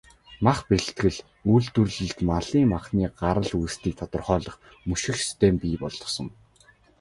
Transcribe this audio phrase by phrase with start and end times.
[0.45, 1.17] Мах бэлтгэл,
[1.51, 6.27] үйлдвэрлэлд малын махны гарал үүслийг тодорхойлох, мөшгөх систем бий болгосон.